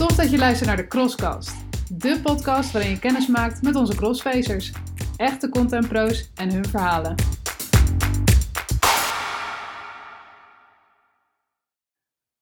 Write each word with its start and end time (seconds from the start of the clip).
Tof 0.00 0.16
dat 0.16 0.30
je 0.30 0.38
luistert 0.38 0.68
naar 0.68 0.76
de 0.76 0.86
Crosscast. 0.86 1.56
De 1.92 2.20
podcast 2.22 2.72
waarin 2.72 2.90
je 2.90 2.98
kennis 2.98 3.26
maakt 3.26 3.62
met 3.62 3.76
onze 3.76 3.96
crossfacers. 3.96 4.72
Echte 5.16 5.48
contentpro's 5.48 6.32
en 6.34 6.52
hun 6.52 6.64
verhalen. 6.64 7.14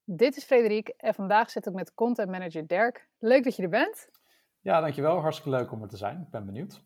Dit 0.04 0.36
is 0.36 0.44
Frederik 0.44 0.88
en 0.88 1.14
vandaag 1.14 1.50
zit 1.50 1.66
ik 1.66 1.72
met 1.72 1.94
content 1.94 2.30
manager 2.30 2.66
Dirk. 2.66 3.08
Leuk 3.18 3.44
dat 3.44 3.56
je 3.56 3.62
er 3.62 3.68
bent. 3.68 4.08
Ja, 4.60 4.80
dankjewel. 4.80 5.20
Hartstikke 5.20 5.58
leuk 5.58 5.72
om 5.72 5.82
er 5.82 5.88
te 5.88 5.96
zijn. 5.96 6.20
Ik 6.20 6.30
ben 6.30 6.46
benieuwd. 6.46 6.82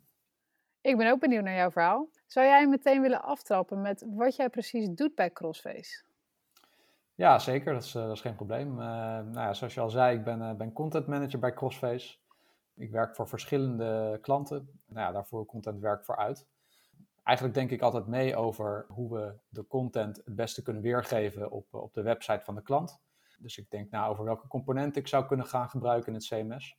Ik 0.81 0.97
ben 0.97 1.11
ook 1.11 1.21
benieuwd 1.21 1.45
naar 1.45 1.57
jouw 1.57 1.71
verhaal. 1.71 2.09
Zou 2.27 2.47
jij 2.47 2.69
meteen 2.69 3.01
willen 3.01 3.23
aftrappen 3.23 3.81
met 3.81 4.05
wat 4.09 4.37
jij 4.37 4.49
precies 4.49 4.89
doet 4.89 5.15
bij 5.15 5.33
Crossface? 5.33 6.12
Ja, 7.15 7.39
zeker. 7.39 7.73
Dat 7.73 7.83
is, 7.83 7.95
uh, 7.95 8.03
dat 8.03 8.13
is 8.17 8.21
geen 8.21 8.35
probleem. 8.35 8.71
Uh, 8.71 8.77
nou 8.77 9.33
ja, 9.33 9.55
zoals 9.55 9.75
je 9.75 9.81
al 9.81 9.91
zei, 9.91 10.19
ik 10.19 10.25
ben, 10.25 10.41
uh, 10.41 10.53
ben 10.55 10.73
content 10.73 11.07
manager 11.07 11.39
bij 11.39 11.53
Crossface. 11.53 12.17
Ik 12.75 12.91
werk 12.91 13.15
voor 13.15 13.29
verschillende 13.29 14.19
klanten. 14.23 14.81
Nou 14.87 15.07
ja, 15.07 15.13
daarvoor 15.13 15.47
content 15.47 15.81
werk 15.81 16.05
voor 16.05 16.17
uit. 16.17 16.47
Eigenlijk 17.23 17.57
denk 17.57 17.71
ik 17.71 17.83
altijd 17.83 18.07
mee 18.07 18.37
over 18.37 18.87
hoe 18.89 19.15
we 19.15 19.35
de 19.49 19.67
content 19.67 20.17
het 20.17 20.35
beste 20.35 20.63
kunnen 20.63 20.83
weergeven 20.83 21.51
op, 21.51 21.75
op 21.75 21.95
de 21.95 22.03
website 22.03 22.45
van 22.45 22.55
de 22.55 22.63
klant. 22.63 23.01
Dus 23.39 23.59
ik 23.59 23.71
denk 23.71 23.91
na 23.91 24.07
over 24.07 24.25
welke 24.25 24.47
componenten 24.47 25.03
ik 25.03 25.09
zou 25.09 25.27
kunnen 25.27 25.47
gaan 25.47 25.69
gebruiken 25.69 26.09
in 26.09 26.15
het 26.15 26.27
CMS. 26.27 26.77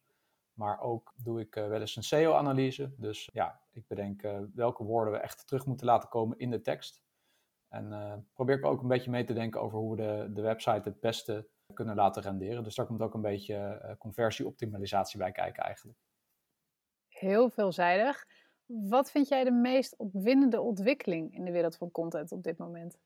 Maar 0.54 0.80
ook 0.80 1.14
doe 1.16 1.40
ik 1.40 1.54
wel 1.54 1.80
eens 1.80 1.96
een 1.96 2.04
SEO-analyse. 2.04 2.94
Dus 2.98 3.30
ja, 3.34 3.60
ik 3.72 3.88
bedenk 3.88 4.22
welke 4.54 4.84
woorden 4.84 5.14
we 5.14 5.20
echt 5.20 5.48
terug 5.48 5.66
moeten 5.66 5.86
laten 5.86 6.10
komen 6.10 6.40
in 6.40 6.50
de 6.50 6.62
tekst. 6.62 7.04
En 7.74 7.92
uh, 7.92 8.14
probeer 8.34 8.58
ik 8.58 8.66
ook 8.66 8.82
een 8.82 8.88
beetje 8.88 9.12
mee 9.12 9.24
te 9.24 9.34
denken 9.34 9.62
over 9.62 9.80
hoe 9.80 9.96
we 9.96 10.02
de, 10.02 10.34
de 10.34 10.42
website 10.42 10.90
het 10.90 11.00
beste 11.00 11.48
kunnen 11.74 11.96
laten 11.96 12.22
renderen. 12.22 12.64
Dus 12.64 12.76
daar 12.76 12.86
komt 12.86 13.02
ook 13.02 13.14
een 13.14 13.22
beetje 13.22 13.82
uh, 13.84 13.92
conversieoptimalisatie 13.98 15.20
bij 15.20 15.32
kijken 15.32 15.64
eigenlijk. 15.64 15.98
Heel 17.08 17.50
veelzijdig. 17.50 18.28
Wat 18.66 19.12
vind 19.12 19.28
jij 19.28 19.44
de 19.44 19.52
meest 19.52 19.98
opwindende 19.98 20.62
ontwikkeling 20.62 21.36
in 21.36 21.46
de 21.46 21.52
wereld 21.52 21.78
van 21.78 21.92
content 21.92 22.32
op 22.32 22.44
dit 22.44 22.58
moment? 22.58 23.00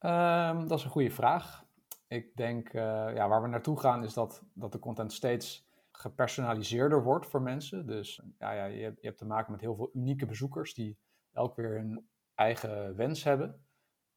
Um, 0.00 0.68
dat 0.68 0.78
is 0.78 0.84
een 0.84 0.90
goede 0.90 1.10
vraag. 1.10 1.64
Ik 2.08 2.36
denk, 2.36 2.72
uh, 2.72 2.82
ja, 3.14 3.28
waar 3.28 3.42
we 3.42 3.48
naartoe 3.48 3.80
gaan 3.80 4.04
is 4.04 4.14
dat, 4.14 4.42
dat 4.52 4.72
de 4.72 4.78
content 4.78 5.12
steeds 5.12 5.68
gepersonaliseerder 5.90 7.02
wordt 7.02 7.26
voor 7.26 7.42
mensen. 7.42 7.86
Dus 7.86 8.22
ja, 8.38 8.52
ja, 8.52 8.64
je, 8.64 8.82
hebt, 8.82 9.00
je 9.00 9.06
hebt 9.06 9.18
te 9.18 9.26
maken 9.26 9.52
met 9.52 9.60
heel 9.60 9.76
veel 9.76 9.90
unieke 9.92 10.26
bezoekers 10.26 10.74
die 10.74 10.98
elk 11.32 11.56
weer 11.56 11.70
hun 11.70 12.08
eigen 12.34 12.96
wens 12.96 13.24
hebben. 13.24 13.63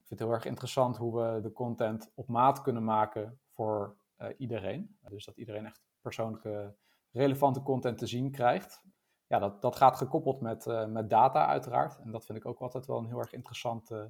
Vind 0.08 0.20
het 0.20 0.30
heel 0.30 0.38
erg 0.38 0.46
interessant 0.46 0.98
hoe 0.98 1.22
we 1.22 1.42
de 1.42 1.52
content 1.52 2.12
op 2.16 2.28
maat 2.28 2.62
kunnen 2.62 2.84
maken 2.84 3.40
voor 3.52 3.98
uh, 4.18 4.28
iedereen. 4.38 4.98
Dus 5.10 5.26
dat 5.26 5.38
iedereen 5.38 5.66
echt 5.66 5.82
persoonlijke, 6.02 6.76
relevante 7.12 7.62
content 7.62 7.98
te 7.98 8.08
zien 8.08 8.32
krijgt. 8.32 8.84
Ja, 9.28 9.40
dat, 9.40 9.62
dat 9.62 9.76
gaat 9.76 9.98
gekoppeld 9.98 10.42
met, 10.42 10.66
uh, 10.66 10.86
met 10.86 11.10
data 11.10 11.48
uiteraard. 11.48 12.00
En 12.00 12.12
dat 12.12 12.26
vind 12.26 12.38
ik 12.38 12.46
ook 12.46 12.60
altijd 12.60 12.86
wel 12.86 12.98
een 12.98 13.06
heel 13.06 13.20
erg 13.20 13.34
interessant 13.34 13.92
uh, 13.92 14.04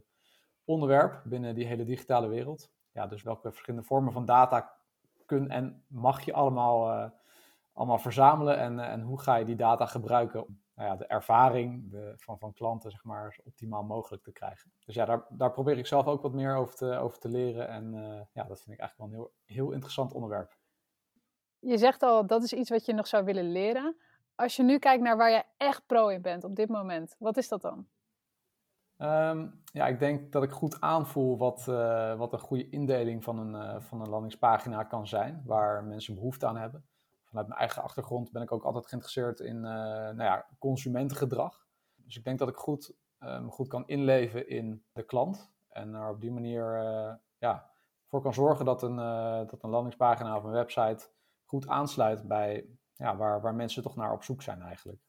onderwerp 0.64 1.22
binnen 1.26 1.56
die 1.56 1.66
hele 1.66 1.86
digitale 1.86 2.28
wereld. 2.28 2.72
Ja, 2.92 3.08
dus 3.08 3.24
welke 3.24 3.52
verschillende 3.52 3.86
vormen 3.86 4.14
van 4.14 4.26
data 4.26 4.78
kun 5.26 5.50
en 5.50 5.84
mag 5.88 6.22
je 6.22 6.34
allemaal, 6.34 7.12
allemaal 7.74 8.00
verzamelen 8.00 8.58
en, 8.58 8.80
en 8.80 9.02
hoe 9.02 9.20
ga 9.20 9.36
je 9.36 9.46
die 9.46 9.56
data 9.56 9.86
gebruiken 9.86 10.62
nou 10.78 10.90
ja, 10.90 10.96
de 10.96 11.06
ervaring 11.06 11.92
de, 11.92 12.14
van, 12.18 12.40
van 12.40 12.54
klanten 12.54 12.92
zeg 12.92 13.04
maar, 13.04 13.40
optimaal 13.44 13.84
mogelijk 13.84 14.24
te 14.24 14.32
krijgen. 14.32 14.72
Dus 14.86 14.96
ja, 14.96 15.06
daar, 15.06 15.26
daar 15.30 15.52
probeer 15.52 15.78
ik 15.78 15.86
zelf 15.86 16.06
ook 16.06 16.22
wat 16.22 16.34
meer 16.34 16.56
over 16.56 16.76
te, 16.76 16.98
over 16.98 17.20
te 17.20 17.30
leren. 17.30 17.68
En 17.68 17.94
uh, 17.94 18.22
ja, 18.34 18.44
dat 18.44 18.62
vind 18.62 18.76
ik 18.76 18.80
eigenlijk 18.80 18.98
wel 18.98 19.08
een 19.08 19.14
heel, 19.14 19.32
heel 19.46 19.72
interessant 19.72 20.14
onderwerp. 20.14 20.58
Je 21.60 21.78
zegt 21.78 22.04
al, 22.04 22.28
dat 22.28 22.44
is 22.44 22.54
iets 22.54 22.70
wat 22.70 22.86
je 22.86 22.94
nog 22.94 23.08
zou 23.08 23.24
willen 23.24 23.52
leren. 23.52 23.98
Als 24.36 24.56
je 24.56 24.64
nu 24.64 24.80
kijkt 24.80 25.04
naar 25.04 25.18
waar 25.18 25.32
je 25.32 25.44
echt 25.58 25.86
pro 25.86 26.08
in 26.08 26.22
bent 26.22 26.44
op 26.44 26.56
dit 26.56 26.70
moment, 26.70 27.16
wat 27.20 27.38
is 27.38 27.48
dat 27.48 27.62
dan? 27.62 27.88
Um, 28.98 29.62
ja, 29.64 29.88
ik 29.88 30.00
denk 30.00 30.32
dat 30.32 30.44
ik 30.44 30.52
goed 30.52 30.82
aanvoel 30.82 31.38
wat, 31.38 31.66
uh, 31.70 32.18
wat 32.18 32.34
een 32.34 32.40
goede 32.40 32.70
indeling 32.70 33.24
van 33.24 33.40
een, 33.40 33.76
uh, 33.76 33.82
van 33.82 34.02
een 34.02 34.10
landingspagina 34.10 34.84
kan 34.84 35.08
zijn, 35.08 35.44
waar 35.46 35.84
mensen 35.84 36.16
behoefte 36.16 36.46
aan 36.46 36.58
hebben 36.58 36.86
vanuit 37.28 37.48
mijn 37.48 37.60
eigen 37.60 37.84
achtergrond 37.84 38.32
ben 38.32 38.42
ik 38.42 38.52
ook 38.52 38.64
altijd 38.64 38.88
geïnteresseerd 38.88 39.40
in 39.40 39.56
uh, 39.56 39.62
nou 39.62 40.24
ja, 40.24 40.46
consumentengedrag. 40.60 41.68
Dus 41.96 42.18
ik 42.18 42.24
denk 42.24 42.40
dat 42.40 42.48
ik 42.48 42.56
goed, 42.56 42.94
um, 43.20 43.52
goed 43.52 43.68
kan 43.68 43.88
inleven 43.88 44.50
in 44.50 44.86
de 44.92 45.04
klant. 45.04 45.52
En 45.70 45.94
er 45.94 46.10
op 46.10 46.22
die 46.22 46.32
manier 46.32 46.84
uh, 46.84 47.14
ja, 47.38 47.70
voor 48.06 48.22
kan 48.22 48.34
zorgen 48.34 48.66
dat 48.66 48.84
een, 48.84 48.98
uh, 48.98 49.48
dat 49.48 49.64
een 49.64 49.70
landingspagina 49.70 50.36
of 50.36 50.44
een 50.44 50.52
website 50.52 51.10
goed 51.46 51.68
aansluit 51.68 52.28
bij 52.28 52.66
ja, 52.94 53.16
waar, 53.18 53.42
waar 53.42 53.56
mensen 53.56 53.84
toch 53.84 53.96
naar 53.96 54.14
op 54.14 54.24
zoek 54.24 54.42
zijn 54.42 54.62
eigenlijk. 54.62 55.02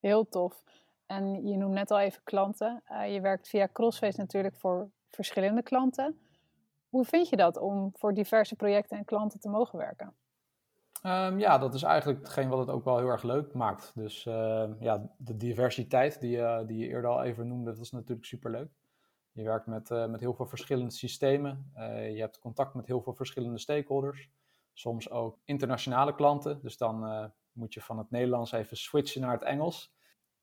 Heel 0.00 0.28
tof. 0.28 0.64
En 1.06 1.46
je 1.46 1.56
noemt 1.56 1.74
net 1.74 1.90
al 1.90 2.00
even 2.00 2.22
klanten. 2.22 2.82
je 3.08 3.20
werkt 3.20 3.48
via 3.48 3.68
Crossface 3.72 4.20
natuurlijk 4.20 4.56
voor 4.56 4.90
verschillende 5.10 5.62
klanten. 5.62 6.20
Hoe 6.88 7.04
vind 7.04 7.28
je 7.28 7.36
dat 7.36 7.56
om 7.56 7.90
voor 7.94 8.14
diverse 8.14 8.56
projecten 8.56 8.98
en 8.98 9.04
klanten 9.04 9.40
te 9.40 9.48
mogen 9.48 9.78
werken? 9.78 10.16
Um, 11.02 11.38
ja, 11.38 11.58
dat 11.58 11.74
is 11.74 11.82
eigenlijk 11.82 12.20
hetgeen 12.20 12.48
wat 12.48 12.58
het 12.58 12.68
ook 12.68 12.84
wel 12.84 12.98
heel 12.98 13.08
erg 13.08 13.22
leuk 13.22 13.54
maakt. 13.54 13.92
Dus 13.94 14.26
uh, 14.26 14.70
ja, 14.80 15.10
de 15.16 15.36
diversiteit 15.36 16.20
die, 16.20 16.36
uh, 16.36 16.66
die 16.66 16.78
je 16.78 16.86
eerder 16.86 17.10
al 17.10 17.22
even 17.22 17.48
noemde, 17.48 17.70
dat 17.70 17.80
is 17.80 17.90
natuurlijk 17.90 18.26
superleuk. 18.26 18.70
Je 19.32 19.42
werkt 19.42 19.66
met, 19.66 19.90
uh, 19.90 20.06
met 20.06 20.20
heel 20.20 20.34
veel 20.34 20.46
verschillende 20.46 20.90
systemen. 20.90 21.72
je 22.14 22.20
hebt 22.20 22.38
contact 22.38 22.74
met 22.74 22.86
heel 22.86 23.02
veel 23.02 23.14
verschillende 23.14 23.58
stakeholders. 23.58 24.30
Soms 24.72 25.10
ook 25.10 25.38
internationale 25.44 26.14
klanten. 26.14 26.60
Dus 26.62 26.76
dan 26.76 27.30
moet 27.52 27.74
je 27.74 27.80
van 27.80 27.98
het 27.98 28.10
Nederlands 28.10 28.52
even 28.52 28.76
switchen 28.76 29.20
naar 29.20 29.32
het 29.32 29.42
Engels. 29.42 29.94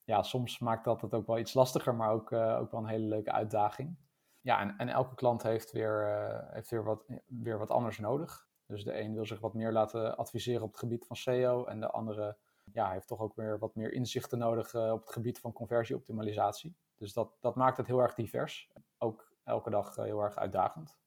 Ja, 0.04 0.24
soms 0.24 0.60
maakt 0.60 0.84
dat 0.84 1.02
het 1.02 1.14
ook 1.14 1.28
wel 1.28 1.40
iets 1.40 1.54
lastiger, 1.54 1.96
maar 1.96 2.12
ook, 2.12 2.32
ook 2.32 2.72
wel 2.72 2.80
een 2.80 2.88
hele 2.88 3.08
leuke 3.08 3.32
uitdaging. 3.32 3.96
Ja, 4.42 4.60
en, 4.60 4.78
en 4.78 4.90
elke 4.90 5.16
klant 5.16 5.44
heeft 5.44 5.72
weer, 5.72 6.08
heeft 6.52 6.70
weer, 6.70 6.84
wat, 6.84 7.04
weer 7.26 7.58
wat 7.58 7.72
anders 7.72 8.00
nodig. 8.00 8.49
Dus 8.70 8.84
de 8.84 9.00
een 9.00 9.14
wil 9.14 9.26
zich 9.26 9.40
wat 9.40 9.54
meer 9.54 9.72
laten 9.72 10.18
adviseren 10.18 10.62
op 10.62 10.72
het 10.72 10.80
gebied 10.80 11.06
van 11.06 11.16
SEO 11.16 11.66
en 11.66 11.80
de 11.80 11.90
andere 11.90 12.38
ja, 12.74 12.92
heeft 12.92 13.08
toch 13.08 13.20
ook 13.20 13.36
weer 13.36 13.60
wat 13.60 13.76
meer 13.76 13.94
inzichten 13.94 14.38
nodig 14.38 14.74
uh, 14.74 14.92
op 14.92 15.02
het 15.02 15.12
gebied 15.12 15.40
van 15.40 15.54
conversieoptimalisatie. 15.54 16.76
Dus 16.98 17.14
dat, 17.14 17.32
dat 17.40 17.56
maakt 17.56 17.78
het 17.78 17.88
heel 17.88 18.00
erg 18.00 18.14
divers. 18.14 18.72
Ook 18.98 19.32
elke 19.44 19.70
dag 19.70 19.98
uh, 19.98 20.04
heel 20.04 20.22
erg 20.22 20.36
uitdagend. 20.36 20.98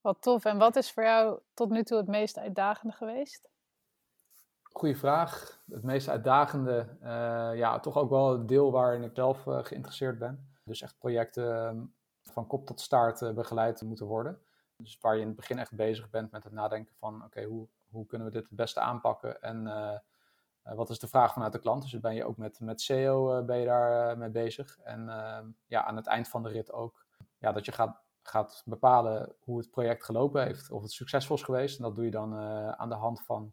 Wat 0.00 0.22
tof. 0.22 0.44
En 0.44 0.58
wat 0.58 0.76
is 0.76 0.92
voor 0.92 1.02
jou 1.02 1.40
tot 1.54 1.70
nu 1.70 1.82
toe 1.82 1.96
het 1.98 2.08
meest 2.08 2.38
uitdagende 2.38 2.94
geweest? 2.94 3.48
Goeie 4.62 4.96
vraag. 4.96 5.62
Het 5.70 5.82
meest 5.82 6.08
uitdagende, 6.08 6.96
uh, 7.02 7.08
ja, 7.54 7.80
toch 7.80 7.96
ook 7.96 8.10
wel 8.10 8.32
het 8.32 8.48
deel 8.48 8.70
waarin 8.72 9.02
ik 9.02 9.10
zelf 9.14 9.42
geïnteresseerd 9.42 10.18
ben. 10.18 10.50
Dus 10.64 10.82
echt 10.82 10.98
projecten 10.98 11.66
ehm, 11.66 11.84
van 12.22 12.46
kop 12.46 12.66
tot 12.66 12.80
staart 12.80 13.34
begeleid 13.34 13.82
moeten 13.82 14.06
worden. 14.06 14.40
Dus 14.82 14.98
waar 15.00 15.14
je 15.14 15.20
in 15.20 15.26
het 15.26 15.36
begin 15.36 15.58
echt 15.58 15.74
bezig 15.74 16.10
bent 16.10 16.30
met 16.30 16.44
het 16.44 16.52
nadenken 16.52 16.94
van 16.94 17.24
oké, 17.24 17.44
hoe, 17.44 17.68
hoe 17.90 18.06
kunnen 18.06 18.26
we 18.26 18.32
dit 18.32 18.42
het 18.42 18.56
beste 18.56 18.80
aanpakken 18.80 19.42
en 19.42 19.66
uh, 19.66 19.98
wat 20.62 20.90
is 20.90 20.98
de 20.98 21.08
vraag 21.08 21.32
vanuit 21.32 21.52
de 21.52 21.58
klant? 21.58 21.82
Dus 21.82 22.00
ben 22.00 22.14
je 22.14 22.24
ook 22.24 22.36
met, 22.36 22.60
met 22.60 22.80
SEO 22.80 23.38
uh, 23.38 23.44
ben 23.44 23.58
je 23.58 23.64
daar 23.64 24.18
mee 24.18 24.30
bezig. 24.30 24.78
En 24.78 25.08
ehm, 25.08 25.46
ja, 25.66 25.84
aan 25.84 25.96
het 25.96 26.06
eind 26.06 26.28
van 26.28 26.42
de 26.42 26.48
rit 26.48 26.72
ook 26.72 27.04
ja, 27.38 27.52
dat 27.52 27.64
je 27.64 27.72
gaat, 27.72 28.02
gaat 28.22 28.62
bepalen 28.64 29.34
hoe 29.40 29.58
het 29.58 29.70
project 29.70 30.04
gelopen 30.04 30.44
heeft, 30.44 30.70
of 30.70 30.82
het 30.82 30.92
succesvol 30.92 31.36
is 31.36 31.42
geweest. 31.42 31.78
En 31.78 31.84
dat 31.84 31.94
doe 31.94 32.04
je 32.04 32.10
dan 32.10 32.34
aan 32.76 32.88
de 32.88 32.94
hand 32.94 33.22
van, 33.22 33.52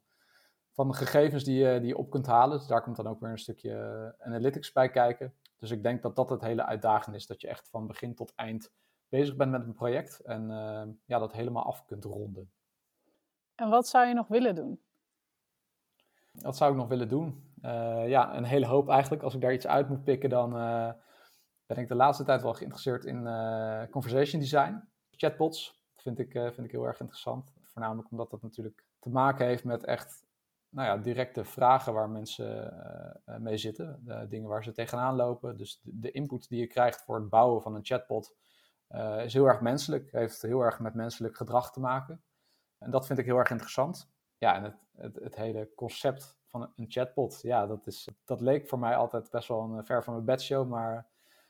van 0.72 0.88
de 0.88 0.94
gegevens 0.94 1.44
die 1.44 1.58
je, 1.58 1.80
die 1.80 1.88
je 1.88 1.98
op 1.98 2.10
kunt 2.10 2.26
halen. 2.26 2.58
Dus 2.58 2.68
daar 2.68 2.84
komt 2.84 2.96
dan 2.96 3.08
ook 3.08 3.20
weer 3.20 3.30
een 3.30 3.40
stukje 3.40 4.16
analytics 4.20 4.72
bij 4.72 4.90
kijken. 4.90 5.34
Dus 5.58 5.72
ik 5.72 5.84
denk 5.84 6.02
dat 6.02 6.16
dat 6.16 6.30
het 6.30 6.42
hele 6.42 6.66
uitdaging 6.66 7.16
is, 7.16 7.28
dat 7.28 7.42
je 7.42 7.48
echt 7.48 7.70
van 7.70 7.88
begin 7.88 8.16
tot 8.16 8.36
eind 8.36 8.72
bezig 9.10 9.36
bent 9.36 9.52
met 9.52 9.66
een 9.66 9.74
project 9.74 10.20
en 10.20 10.50
uh, 10.50 10.94
ja, 11.06 11.20
dat 11.20 11.32
helemaal 11.32 11.64
af 11.64 11.86
kunt 11.86 12.04
ronden. 12.04 12.52
En 13.56 13.70
wat 13.70 13.88
zou 13.88 14.08
je 14.08 14.14
nog 14.14 14.28
willen 14.28 14.56
doen? 14.56 14.82
Wat 16.32 16.58
zou 16.58 16.72
ik 16.72 16.78
nog 16.78 16.88
willen 16.88 17.10
doen? 17.10 17.54
Uh, 17.62 18.08
ja, 18.08 18.36
een 18.36 18.44
hele 18.44 18.66
hoop 18.66 18.90
eigenlijk. 18.90 19.24
Als 19.24 19.34
ik 19.34 19.42
daar 19.42 19.54
iets 19.54 19.68
uit 19.68 19.90
moet 19.90 20.04
pikken, 20.04 20.30
dan 20.30 20.58
uh, 20.58 20.92
ben 21.66 21.78
ik 21.78 21.88
de 21.88 21.96
laatste 21.96 22.24
tijd 22.24 22.42
wel 22.42 22.54
geïnteresseerd 22.54 23.06
in 23.06 23.24
conversation 23.92 24.42
design. 24.42 24.90
Chatbots 25.12 25.82
vind 25.96 26.20
ik, 26.20 26.32
vind 26.32 26.64
ik 26.64 26.72
heel 26.72 26.86
erg 26.86 27.00
interessant. 27.00 27.54
Voornamelijk 27.64 28.12
omdat 28.12 28.30
dat 28.30 28.42
natuurlijk 28.42 28.86
te 29.00 29.10
maken 29.10 29.46
heeft 29.46 29.64
met 29.64 29.84
echt 29.84 30.26
nou 30.70 30.88
ja, 30.88 30.98
directe 30.98 31.44
vragen 31.44 31.94
waar 31.94 32.10
mensen 32.10 32.74
mee 33.26 33.58
zitten. 33.58 34.04
dingen 34.30 34.50
waar 34.50 34.64
ze 34.64 34.72
tegenaan 34.72 35.16
lopen. 35.16 35.58
Dus 35.58 35.80
de, 35.82 36.00
de 36.00 36.12
input 36.12 36.50
die 36.50 36.60
je 36.60 36.68
krijgt 36.68 37.02
voor 37.02 37.16
het 37.16 37.30
bouwen 37.30 37.62
van 37.62 37.76
een 37.76 37.86
chatbot 37.86 38.36
uh, 38.90 39.24
is 39.24 39.34
heel 39.34 39.46
erg 39.46 39.62
menselijk, 39.62 40.12
heeft 40.12 40.42
heel 40.42 40.62
erg 40.62 40.80
met 40.80 40.94
menselijk 40.94 41.36
gedrag 41.36 41.72
te 41.72 41.80
maken. 41.80 42.22
En 42.78 42.92
dat 42.92 43.06
vind 43.06 43.20
ik 43.20 43.26
heel 43.26 43.38
erg 43.38 43.50
interessant. 43.50 44.10
Ja, 44.38 44.56
en 44.56 44.64
het, 44.64 44.76
het, 44.98 45.16
het 45.16 45.36
hele 45.36 45.70
concept 45.76 46.38
van 46.46 46.72
een 46.76 46.86
chatbot, 46.88 47.40
ja, 47.42 47.68
dat, 47.68 47.88
is, 47.88 48.08
dat 48.26 48.42
leek 48.42 48.68
voor 48.68 48.80
mij 48.80 48.96
altijd 48.96 49.30
best 49.30 49.48
wel 49.48 49.62
een 49.62 49.86
ver 49.86 50.04
van 50.04 50.14
mijn 50.14 50.26
bedshow, 50.26 50.70
maar 50.70 51.08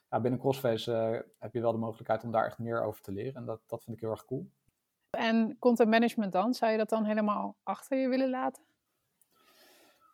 ja, 0.10 0.19
binnen 0.19 0.39
Crossface 0.39 0.92
uh, 0.92 1.19
heb 1.39 1.54
je 1.54 1.62
wel 1.62 1.72
de 1.72 1.78
mogelijkheid 1.78 2.24
om 2.24 2.31
daar 2.31 2.45
echt 2.45 2.57
meer 2.57 2.84
over 2.84 3.01
te 3.01 3.12
leren. 3.12 3.36
En 3.36 3.45
dat, 3.45 3.62
dat 3.66 3.83
vind 3.83 3.95
ik 3.95 4.01
heel 4.01 4.12
erg 4.12 4.25
cool. 4.25 4.50
En 5.10 5.56
content 5.60 5.90
management 5.90 6.31
dan? 6.31 6.54
Zou 6.54 6.72
je 6.72 6.78
dat 6.78 6.90
dan 6.90 7.06
helemaal 7.06 7.57
achter 7.63 7.98
je 7.98 8.07
willen 8.07 8.30
laten? 8.30 8.63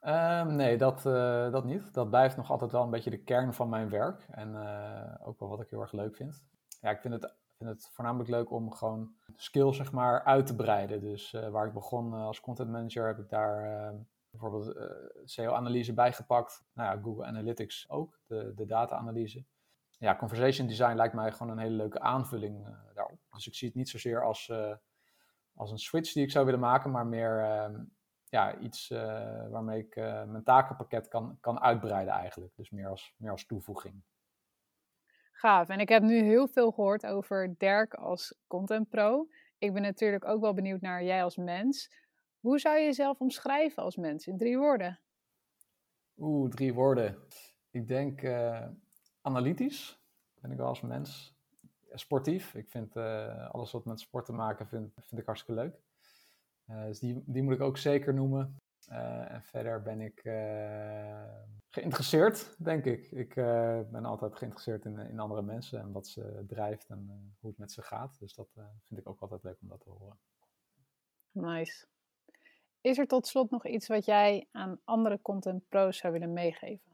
Ehm, 0.02 0.56
nee, 0.56 0.78
dat, 0.78 1.06
uh, 1.06 1.52
dat 1.52 1.66
niet. 1.66 1.94
Dat 1.94 2.10
blijft 2.10 2.38
nog 2.38 2.52
altijd 2.52 2.72
wel 2.72 2.84
een 2.84 2.90
beetje 2.90 3.10
de 3.10 3.24
kern 3.24 3.54
van 3.54 3.70
mijn 3.70 3.90
werk. 3.90 4.28
En 4.30 4.56
ook 5.24 5.40
wel 5.40 5.50
wat 5.50 5.62
ik 5.62 5.70
heel 5.70 5.82
erg 5.82 5.92
leuk 5.92 6.16
vind. 6.16 6.44
Ja, 6.84 6.90
ik 6.90 7.02
vind 7.02 7.14
het, 7.14 7.36
vind 7.58 7.70
het 7.70 7.90
voornamelijk 7.92 8.30
leuk 8.30 8.52
om 8.52 8.72
gewoon 8.72 9.16
skills 9.36 9.76
zeg 9.76 9.92
maar 9.92 10.24
uit 10.24 10.46
te 10.46 10.56
breiden. 10.56 11.02
Dus 11.02 11.34
uh, 11.34 11.50
waar 11.50 11.68
ik 11.68 11.74
begon 11.74 12.14
als 12.14 12.40
content 12.40 12.70
manager 12.70 13.08
heb 13.08 13.20
ik 13.20 13.30
daar 13.30 13.64
ehm, 13.64 13.96
bijvoorbeeld 14.30 14.78
SEO-analyse 15.24 15.94
bijgepakt. 15.94 16.64
Nou 16.74 16.96
ja, 16.96 17.02
Google 17.04 17.26
Analytics 17.26 17.90
ook, 17.90 18.20
de, 18.26 18.54
de 18.56 18.66
data-analyse. 18.66 19.46
Ja, 19.98 20.16
conversation 20.16 20.68
design 20.68 20.96
lijkt 20.96 21.14
mij 21.14 21.32
gewoon 21.32 21.52
een 21.52 21.64
hele 21.64 21.76
leuke 21.76 22.00
aanvulling 22.00 22.68
daarop. 22.94 23.20
Dus 23.32 23.48
ik 23.48 23.56
zie 23.56 23.68
het 23.68 23.78
niet 23.78 23.90
zozeer 23.90 24.24
als, 24.24 24.52
als 25.54 25.72
een 25.72 25.80
switch 25.80 26.14
die 26.14 26.24
ik 26.24 26.32
zou 26.32 26.46
willen 26.46 26.60
maken, 26.60 26.92
maar 26.92 27.08
meer 27.08 27.40
ehm, 27.40 27.84
ja, 28.30 28.58
iets 28.58 28.88
waarmee 29.50 29.80
ik 29.80 29.96
mijn 29.96 30.44
takenpakket 30.44 31.08
kan, 31.08 31.38
kan 31.40 31.60
uitbreiden 31.60 32.14
eigenlijk. 32.14 32.56
Dus 32.56 32.70
meer 32.70 32.88
als, 32.88 33.14
meer 33.18 33.32
als 33.32 33.46
toevoeging. 33.46 34.04
Gaaf. 35.44 35.70
En 35.70 35.80
ik 35.80 35.90
heb 35.90 36.04
nu 36.04 36.22
heel 36.22 36.48
veel 36.48 36.72
gehoord 36.72 37.06
over 37.06 37.58
Dirk 37.58 37.94
als 37.94 38.36
content 38.48 38.90
pro. 38.90 39.28
Ik 39.58 39.74
ben 39.74 39.82
natuurlijk 39.82 40.26
ook 40.26 40.42
wel 40.42 40.54
benieuwd 40.54 40.82
naar 40.82 41.04
jij 41.04 41.24
als 41.24 41.38
mens. 41.38 41.92
Hoe 42.40 42.60
zou 42.60 42.78
je 42.78 42.86
jezelf 42.86 43.20
omschrijven 43.20 43.84
als 43.84 43.96
mens 43.96 44.28
in 44.28 44.38
drie 44.38 44.58
woorden? 44.58 45.00
Oeh, 46.18 46.50
drie 46.50 46.74
woorden. 46.74 47.18
Ik 47.72 47.88
denk 47.88 48.22
uh, 48.22 48.68
analytisch, 49.22 50.00
ben 50.42 50.52
ik 50.52 50.58
wel 50.58 50.68
als 50.68 50.82
mens. 50.82 51.36
Sportief. 51.94 52.56
Ik 52.56 52.70
vind 52.70 52.98
alles 53.52 53.72
wat 53.72 53.86
met 53.86 54.00
sport 54.00 54.26
te 54.26 54.34
maken 54.34 54.68
vind, 54.68 54.94
vind 54.94 55.22
ik 55.22 55.26
hartstikke 55.26 55.62
leuk. 55.62 55.76
Dus 56.88 57.00
die, 57.00 57.24
die 57.26 57.44
moet 57.44 57.54
ik 57.54 57.62
ook 57.62 57.78
zeker 57.78 58.14
noemen. 58.14 58.62
Uh, 58.92 59.32
en 59.32 59.44
verder 59.44 59.82
ben 59.82 60.02
ik 60.02 60.24
uh, 60.24 61.24
geïnteresseerd, 61.70 62.56
denk 62.64 62.86
ik. 62.86 63.12
Ik 63.12 63.34
ben 63.92 64.06
altijd 64.06 64.36
geïnteresseerd 64.36 64.86
in, 64.86 64.98
in 64.98 65.20
andere 65.20 65.42
mensen 65.42 65.80
en 65.80 65.92
wat 65.92 66.08
ze 66.08 66.44
drijft 66.48 66.90
en 66.90 67.36
hoe 67.40 67.50
het 67.50 67.60
met 67.60 67.72
ze 67.72 67.82
gaat. 67.82 68.20
Dus 68.20 68.34
dat 68.34 68.50
vind 68.84 69.00
ik 69.00 69.10
ook 69.10 69.20
altijd 69.22 69.44
leuk 69.44 69.58
om 69.62 69.68
dat 69.68 69.82
te 69.82 69.90
horen. 69.90 70.20
Nice. 71.32 71.86
Is 72.82 72.98
er 72.98 73.08
tot 73.08 73.28
slot 73.28 73.52
nog 73.52 73.68
iets 73.68 73.88
wat 73.88 74.06
jij 74.06 74.48
aan 74.52 74.80
andere 74.84 75.22
content 75.22 75.68
pro's 75.70 75.98
zou 75.98 76.14
willen 76.14 76.34
meegeven? 76.34 76.92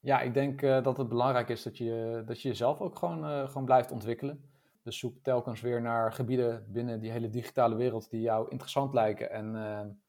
Ja, 0.00 0.20
ik 0.20 0.34
denk 0.34 0.60
dat 0.60 0.96
het 0.96 1.08
belangrijk 1.08 1.48
is 1.48 1.62
dat 1.62 1.76
je, 1.76 2.22
dat 2.26 2.42
je 2.42 2.48
jezelf 2.48 2.80
ook 2.80 2.98
gewoon, 2.98 3.48
gewoon 3.48 3.64
blijft 3.64 3.90
ontwikkelen. 3.90 4.50
Dus 4.82 4.98
zoek 4.98 5.22
telkens 5.22 5.60
weer 5.60 5.80
naar 5.80 6.12
gebieden 6.12 6.72
binnen 6.72 7.00
die 7.00 7.10
hele 7.10 7.30
digitale 7.30 7.74
wereld 7.74 8.10
die 8.10 8.20
jou 8.20 8.48
interessant 8.50 8.94
lijken. 8.94 9.30
En 9.30 10.02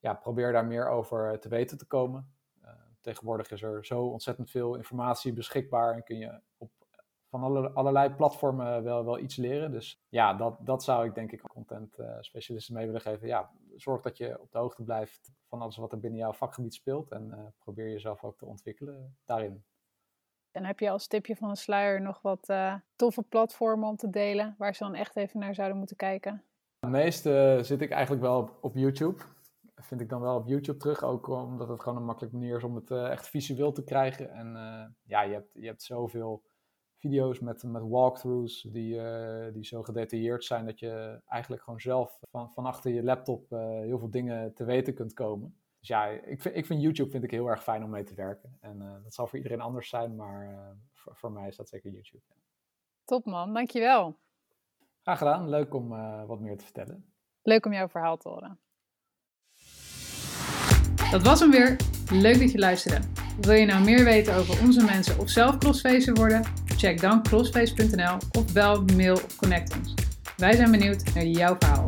ja, 0.00 0.14
probeer 0.14 0.52
daar 0.52 0.66
meer 0.66 0.88
over 0.88 1.40
te 1.40 1.48
weten 1.48 1.78
te 1.78 1.86
komen. 1.86 2.34
Uh, 2.64 2.70
tegenwoordig 3.00 3.50
is 3.50 3.62
er 3.62 3.86
zo 3.86 4.02
ontzettend 4.02 4.50
veel 4.50 4.74
informatie 4.74 5.32
beschikbaar 5.32 5.94
en 5.94 6.04
kun 6.04 6.18
je 6.18 6.40
op 6.56 6.70
van 7.28 7.42
alle, 7.42 7.70
allerlei 7.70 8.14
platformen 8.14 8.82
wel, 8.82 9.04
wel 9.04 9.18
iets 9.18 9.36
leren. 9.36 9.70
Dus 9.70 10.02
ja, 10.08 10.34
dat, 10.34 10.56
dat 10.60 10.82
zou 10.82 11.06
ik 11.06 11.14
denk 11.14 11.32
ik 11.32 11.42
content 11.42 11.96
specialisten 12.20 12.74
mee 12.74 12.86
willen 12.86 13.00
geven. 13.00 13.26
Ja, 13.28 13.50
zorg 13.76 14.02
dat 14.02 14.16
je 14.16 14.40
op 14.40 14.52
de 14.52 14.58
hoogte 14.58 14.82
blijft 14.82 15.32
van 15.46 15.60
alles 15.60 15.76
wat 15.76 15.92
er 15.92 16.00
binnen 16.00 16.20
jouw 16.20 16.32
vakgebied 16.32 16.74
speelt. 16.74 17.10
En 17.10 17.54
probeer 17.58 17.90
jezelf 17.90 18.24
ook 18.24 18.38
te 18.38 18.46
ontwikkelen 18.46 19.16
daarin. 19.24 19.64
En 20.50 20.64
heb 20.64 20.78
je 20.78 20.90
als 20.90 21.06
tipje 21.06 21.36
van 21.36 21.48
een 21.48 21.56
sluier 21.56 22.00
nog 22.00 22.22
wat 22.22 22.48
uh, 22.48 22.74
toffe 22.96 23.22
platformen 23.22 23.88
om 23.88 23.96
te 23.96 24.10
delen, 24.10 24.54
waar 24.58 24.74
ze 24.74 24.84
dan 24.84 24.94
echt 24.94 25.16
even 25.16 25.40
naar 25.40 25.54
zouden 25.54 25.78
moeten 25.78 25.96
kijken? 25.96 26.44
Het 26.80 26.90
meeste 26.90 27.58
zit 27.62 27.80
ik 27.80 27.90
eigenlijk 27.90 28.22
wel 28.22 28.38
op, 28.38 28.58
op 28.60 28.74
YouTube. 28.74 29.22
Vind 29.80 30.00
ik 30.00 30.08
dan 30.08 30.20
wel 30.20 30.36
op 30.36 30.46
YouTube 30.46 30.78
terug, 30.78 31.02
ook 31.02 31.28
omdat 31.28 31.68
het 31.68 31.80
gewoon 31.80 31.98
een 31.98 32.04
makkelijke 32.04 32.36
manier 32.36 32.56
is 32.56 32.64
om 32.64 32.74
het 32.74 32.90
uh, 32.90 33.10
echt 33.10 33.28
visueel 33.28 33.72
te 33.72 33.84
krijgen. 33.84 34.30
En 34.30 34.46
uh, 34.46 34.84
ja, 35.02 35.22
je 35.22 35.32
hebt, 35.32 35.54
je 35.54 35.66
hebt 35.66 35.82
zoveel 35.82 36.42
video's 36.98 37.40
met, 37.40 37.62
met 37.62 37.82
walkthroughs 37.82 38.62
die, 38.62 39.00
die 39.52 39.64
zo 39.64 39.82
gedetailleerd 39.82 40.44
zijn 40.44 40.64
dat 40.64 40.78
je 40.78 41.20
eigenlijk 41.26 41.62
gewoon 41.62 41.80
zelf 41.80 42.18
van, 42.30 42.50
van 42.50 42.66
achter 42.66 42.92
je 42.92 43.02
laptop 43.02 43.50
heel 43.50 43.98
veel 43.98 44.10
dingen 44.10 44.54
te 44.54 44.64
weten 44.64 44.94
kunt 44.94 45.12
komen. 45.12 45.56
Dus 45.78 45.88
ja, 45.88 46.06
ik 46.06 46.42
vind, 46.42 46.56
ik 46.56 46.66
vind 46.66 46.82
YouTube 46.82 47.10
vind 47.10 47.24
ik 47.24 47.30
heel 47.30 47.46
erg 47.46 47.62
fijn 47.62 47.84
om 47.84 47.90
mee 47.90 48.04
te 48.04 48.14
werken. 48.14 48.56
En 48.60 49.00
dat 49.02 49.14
zal 49.14 49.26
voor 49.26 49.38
iedereen 49.38 49.60
anders 49.60 49.88
zijn, 49.88 50.16
maar 50.16 50.74
voor, 50.92 51.16
voor, 51.16 51.32
mij 51.32 51.48
is 51.48 51.56
dat 51.56 51.68
zeker 51.68 51.90
YouTube. 51.90 52.22
Ja. 52.28 52.34
Top 53.04 53.24
man, 53.24 53.54
dankjewel. 53.54 54.18
Graag 55.02 55.18
gedaan, 55.18 55.48
leuk 55.48 55.74
om 55.74 55.92
uh, 55.92 56.24
wat 56.24 56.40
meer 56.40 56.56
te 56.56 56.64
vertellen. 56.64 57.12
Leuk 57.42 57.66
om 57.66 57.72
jouw 57.72 57.88
verhaal 57.88 58.16
te 58.16 58.28
horen. 58.28 58.58
Dat 61.10 61.22
was 61.22 61.40
hem 61.40 61.50
weer. 61.50 61.76
Leuk 62.10 62.38
dat 62.38 62.52
je 62.52 62.58
luisterde. 62.58 63.06
Wil 63.40 63.54
je 63.54 63.66
nou 63.66 63.84
meer 63.84 64.04
weten 64.04 64.34
over 64.34 64.60
onze 64.62 64.84
mensen 64.84 65.18
of 65.18 65.30
zelf 65.30 65.58
crossfacer 65.58 66.14
worden? 66.14 66.42
Check 66.76 67.00
dan 67.00 67.22
crossface.nl 67.22 68.16
of 68.32 68.52
bel, 68.52 68.84
mail 68.96 69.14
of 69.14 69.36
connect 69.36 69.76
ons. 69.76 69.94
Wij 70.36 70.56
zijn 70.56 70.70
benieuwd 70.70 71.14
naar 71.14 71.24
jouw 71.24 71.56
verhaal. 71.58 71.84